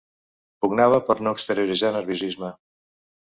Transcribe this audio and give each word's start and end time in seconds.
Pugnava 0.63 0.99
per 1.09 1.15
no 1.27 1.33
exterioritzar 1.37 1.93
nerviosisme. 1.99 2.51